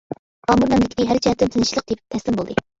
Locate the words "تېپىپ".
1.93-2.17